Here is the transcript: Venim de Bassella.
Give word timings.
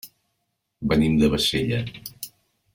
Venim 0.93 1.19
de 1.19 1.31
Bassella. 1.35 1.81